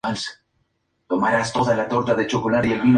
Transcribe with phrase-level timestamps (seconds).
[1.09, 2.89] Llevan el escudo de la cofradía en forma de escapulario metálico.